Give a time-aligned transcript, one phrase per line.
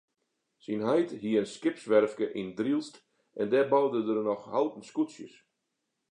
[0.63, 2.95] Syn heit hie in skipswerfke yn Drylts
[3.39, 5.35] en dêr boude er noch houten skûtsjes.